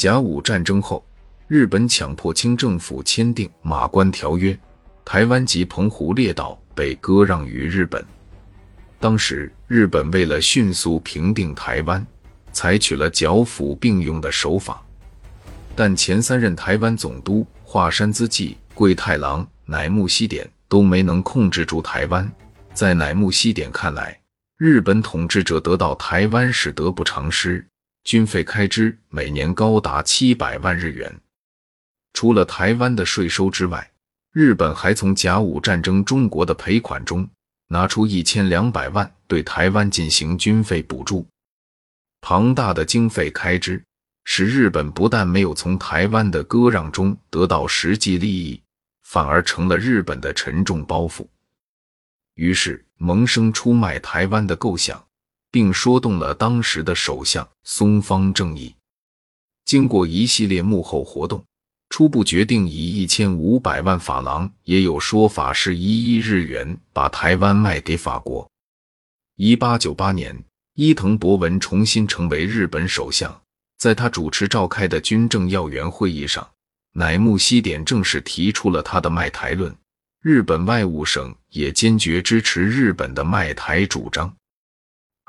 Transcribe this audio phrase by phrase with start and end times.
[0.00, 1.04] 甲午战争后，
[1.46, 4.50] 日本强迫清政府签订《马关条约》，
[5.04, 8.02] 台湾及澎湖列岛被割让于日本。
[8.98, 12.06] 当时，日本为了迅速平定台湾，
[12.50, 14.82] 采取了剿抚并用的手法。
[15.76, 22.26] 但前三任台湾总督华山资纪、桂太郎、乃木希典都没能控制住台湾。
[22.72, 24.18] 在乃木希典看来，
[24.56, 27.62] 日本统治者得到台湾是得不偿失。
[28.04, 31.20] 军费开支每年高达七百万日元，
[32.12, 33.90] 除了台湾的税收之外，
[34.32, 37.28] 日本还从甲午战争中国的赔款中
[37.68, 41.26] 拿出一千两百万对台湾进行军费补助。
[42.20, 43.82] 庞大的经费开支
[44.24, 48.62] 使日本不但没有从台湾的割让中得到实际利益，
[49.02, 51.26] 反而成了日本的沉重包袱。
[52.34, 55.04] 于是萌生出卖台湾的构想。
[55.50, 58.74] 并说动了当时的首相松方正义。
[59.64, 61.44] 经过一系列幕后活动，
[61.90, 68.48] 初步决定以一千五百万法郎，也有说法是一亿日元，把台湾卖给法国。
[69.36, 73.40] 一八九八年，伊藤博文重新成为日本首相，
[73.78, 76.48] 在他主持召开的军政要员会议上，
[76.92, 79.74] 乃木希典正式提出了他的卖台论。
[80.22, 84.32] 日本外务省也坚决支持日本的卖台主张。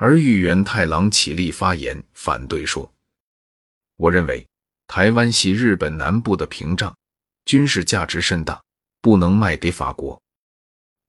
[0.03, 2.91] 而玉原太郎起立发言反对说
[3.97, 4.43] ：“我认为
[4.87, 6.91] 台湾系日本南部的屏障，
[7.45, 8.59] 军事价值甚大，
[8.99, 10.19] 不能卖给法国。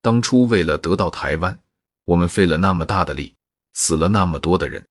[0.02, 1.58] 当初为了得到台湾，
[2.04, 3.34] 我们费了那么大的力，
[3.72, 4.86] 死了那么多的人。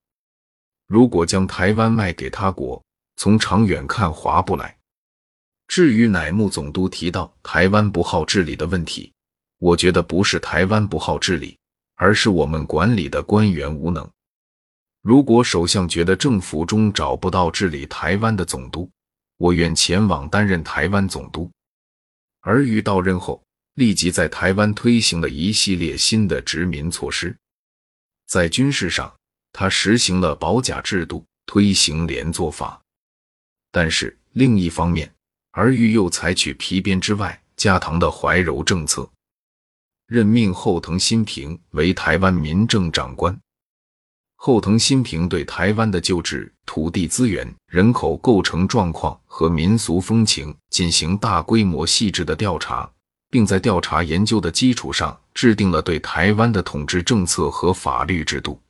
[0.88, 2.82] 如果将台湾卖给他国，
[3.14, 4.76] 从长远看划不来。
[5.68, 9.12] 至于乃木总督提到台湾不好治理的问题，
[9.58, 11.56] 我觉得不是台湾不好治理。”
[12.02, 14.10] 而是我们管理的官员无能。
[15.02, 18.90] 如果首相觉得政府中找不到治理台湾的总督，
[19.36, 21.48] 我愿前往担任台湾总督。
[22.40, 23.40] 而于到任后，
[23.74, 27.36] 立即在台湾推行了一系列新的殖民措施。
[28.26, 29.14] 在军事上，
[29.52, 32.82] 他实行了保甲制度，推行连坐法。
[33.70, 35.08] 但是另一方面，
[35.52, 39.08] 而于又采取皮鞭之外加糖的怀柔政策。
[40.06, 43.38] 任命后藤新平为台湾民政长官。
[44.36, 52.90] 后藤新平对台湾的旧制、土地资源、人口构成状况和民俗风情进行大规模、细致的调查，
[53.30, 58.60] 并在调查研究的基础上制定了对台湾的统治政策和法律制度。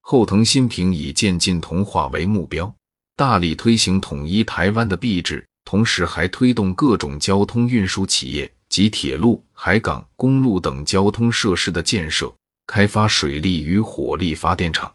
[0.00, 2.74] 后藤新平以渐进同化为目标，
[3.14, 8.52] 大力推行统一台湾的币制，同时还推动各种交通运输企业。
[8.72, 12.34] 及铁路、海港、公路等交通设施的建设，
[12.66, 14.90] 开发水利与火力发电厂。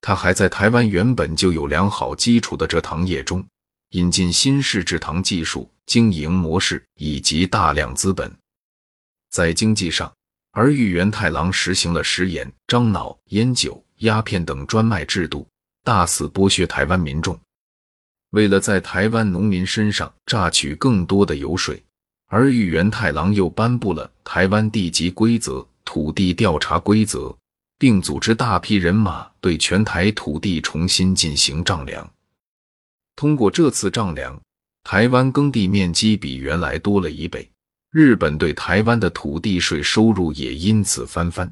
[0.00, 3.44] 他还在台湾原本就有良好基础的蔗糖业中，
[3.90, 8.32] 引进新式制糖技术、经营模式以及大量资本。
[9.30, 10.14] 在经济上，
[10.52, 15.44] 而玉元太郎实行了食盐、樟脑、烟酒、鸦片等专卖制度，
[15.82, 17.36] 大肆剥削台湾民众。
[18.30, 21.82] 为了在台湾农民身上榨取更多的油水。
[22.28, 27.36] 而玉元太郎又颁布了台湾地籍规则、土地调查规则，
[27.78, 32.08] 并组织大批人马对全台土地重新进行丈量。
[33.14, 34.40] 通过这次丈量，
[34.82, 37.48] 台湾耕地面积比原来多了一倍，
[37.92, 41.50] 日本对台湾的土地税收入也因此翻番。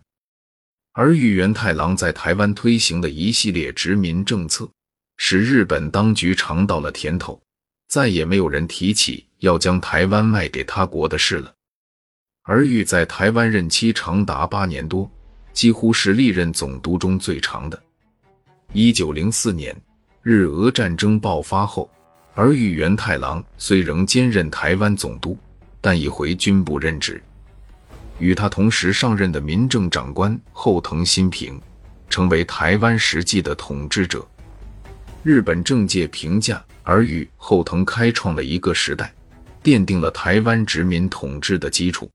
[0.93, 4.69] 而玉元太郎在台湾推行的一系列殖民政策，
[5.17, 7.41] 使日本当局尝到了甜头，
[7.89, 9.25] 再也没有人提起。
[9.45, 11.53] 要将台湾卖给他国的事了。
[12.45, 15.09] 而玉在台湾任期长达八年多，
[15.53, 17.83] 几乎是历任总督中最长的。
[18.73, 19.77] 一九零四年
[20.23, 21.89] 日俄战争爆发后，
[22.35, 25.39] 而玉元太郎虽仍兼任台湾总督，
[25.81, 27.23] 但已回军部任职。
[28.19, 31.61] 与他同时上任的民政长官后藤新平，
[32.09, 34.27] 成为台湾实际的统治者。
[35.23, 39.13] 日本政界评价，而与后藤开创了一个时代。
[39.65, 42.11] 奠定了台湾殖民统治的基础。